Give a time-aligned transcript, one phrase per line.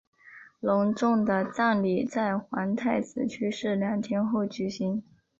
[0.59, 5.03] 隆重的葬礼在皇太子去世两天后举行。